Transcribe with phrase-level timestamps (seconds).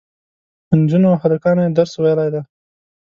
[0.67, 2.41] په نجونو او هلکانو یې درس ویلی دی.